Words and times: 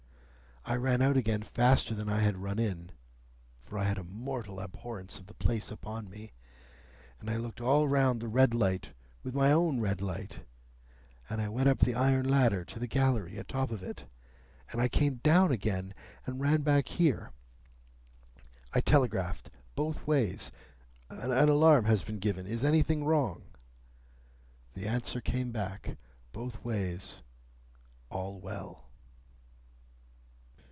I 0.63 0.75
ran 0.75 1.01
out 1.01 1.17
again 1.17 1.41
faster 1.41 1.95
than 1.95 2.07
I 2.07 2.19
had 2.19 2.37
run 2.37 2.59
in 2.59 2.91
(for 3.61 3.79
I 3.79 3.85
had 3.85 3.97
a 3.97 4.03
mortal 4.03 4.59
abhorrence 4.61 5.17
of 5.17 5.25
the 5.25 5.33
place 5.33 5.71
upon 5.71 6.07
me), 6.07 6.33
and 7.19 7.31
I 7.31 7.37
looked 7.37 7.59
all 7.59 7.87
round 7.87 8.21
the 8.21 8.27
red 8.27 8.53
light 8.53 8.93
with 9.23 9.33
my 9.33 9.51
own 9.51 9.79
red 9.79 10.01
light, 10.01 10.41
and 11.27 11.41
I 11.41 11.49
went 11.49 11.67
up 11.67 11.79
the 11.79 11.95
iron 11.95 12.29
ladder 12.29 12.63
to 12.65 12.77
the 12.79 12.85
gallery 12.85 13.37
atop 13.39 13.71
of 13.71 13.81
it, 13.81 14.05
and 14.71 14.79
I 14.79 14.87
came 14.87 15.15
down 15.15 15.51
again, 15.51 15.95
and 16.27 16.39
ran 16.39 16.61
back 16.61 16.89
here. 16.89 17.31
I 18.71 18.81
telegraphed 18.81 19.49
both 19.73 20.05
ways, 20.05 20.51
'An 21.09 21.49
alarm 21.49 21.85
has 21.85 22.03
been 22.03 22.19
given. 22.19 22.45
Is 22.45 22.63
anything 22.63 23.03
wrong?' 23.03 23.45
The 24.75 24.87
answer 24.87 25.21
came 25.21 25.51
back, 25.51 25.97
both 26.31 26.63
ways, 26.63 27.23
'All 28.11 28.39
well. 28.39 28.85